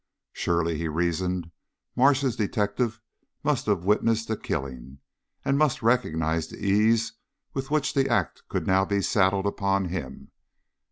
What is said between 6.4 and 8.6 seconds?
the ease with which the act